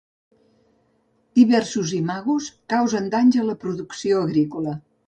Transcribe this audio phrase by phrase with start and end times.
[1.41, 4.81] Diversos imagos causen danys a la producció agrícola.